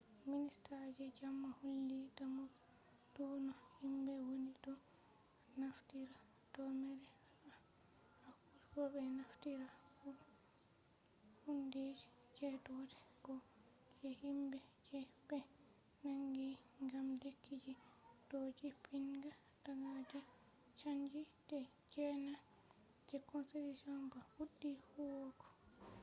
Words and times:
minista 0.27 0.75
je 0.97 1.05
jamoo 1.19 1.55
holli 1.59 1.97
damugo 2.17 2.67
dou 3.15 3.33
no 3.45 3.53
himbe 3.75 4.13
woni 4.27 4.53
do 4.63 4.73
naftira 5.59 6.17
do 6.53 6.63
mere 6.81 7.07
acchugo 8.29 8.81
be 8.93 9.01
naftira 9.17 9.67
hundeji 11.43 12.05
je 12.37 12.47
doder 12.65 13.01
bo 13.23 13.33
je 14.01 14.09
himbe 14.21 14.57
je 14.91 14.99
be 15.27 15.39
nangi 16.03 16.49
gam 16.91 17.07
lekkiji 17.23 17.73
do 18.29 18.39
jippinga 18.57 19.31
daga 19.63 19.91
de 20.11 20.19
changi 20.79 21.21
je 21.93 22.05
na 22.25 22.35
je 23.07 23.17
constitution 23.29 23.99
ba 24.11 24.19
fuddi 24.31 24.71
huwugo 24.91 25.45